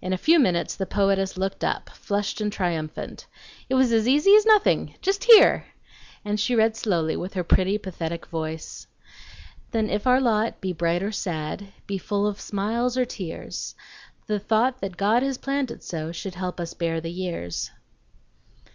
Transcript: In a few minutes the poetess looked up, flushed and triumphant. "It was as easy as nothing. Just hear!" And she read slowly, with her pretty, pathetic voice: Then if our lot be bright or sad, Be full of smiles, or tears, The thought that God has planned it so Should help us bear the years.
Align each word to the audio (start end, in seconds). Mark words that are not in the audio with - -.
In 0.00 0.14
a 0.14 0.16
few 0.16 0.38
minutes 0.38 0.74
the 0.76 0.86
poetess 0.86 1.36
looked 1.36 1.62
up, 1.62 1.90
flushed 1.90 2.40
and 2.40 2.50
triumphant. 2.50 3.26
"It 3.68 3.74
was 3.74 3.92
as 3.92 4.08
easy 4.08 4.34
as 4.34 4.46
nothing. 4.46 4.94
Just 5.02 5.24
hear!" 5.24 5.66
And 6.24 6.40
she 6.40 6.54
read 6.56 6.74
slowly, 6.74 7.16
with 7.18 7.34
her 7.34 7.44
pretty, 7.44 7.76
pathetic 7.76 8.24
voice: 8.28 8.86
Then 9.72 9.90
if 9.90 10.06
our 10.06 10.22
lot 10.22 10.62
be 10.62 10.72
bright 10.72 11.02
or 11.02 11.12
sad, 11.12 11.70
Be 11.86 11.98
full 11.98 12.26
of 12.26 12.40
smiles, 12.40 12.96
or 12.96 13.04
tears, 13.04 13.74
The 14.26 14.38
thought 14.38 14.80
that 14.80 14.96
God 14.96 15.22
has 15.22 15.36
planned 15.36 15.70
it 15.70 15.82
so 15.84 16.12
Should 16.12 16.36
help 16.36 16.58
us 16.58 16.72
bear 16.72 17.02
the 17.02 17.12
years. 17.12 17.70